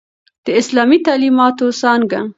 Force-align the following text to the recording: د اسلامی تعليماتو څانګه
د 0.45 0.47
اسلامی 0.61 0.97
تعليماتو 1.07 1.65
څانګه 1.81 2.19